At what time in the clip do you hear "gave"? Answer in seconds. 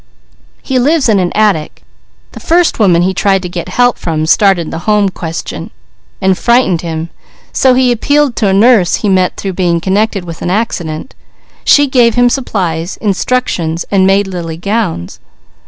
11.85-12.15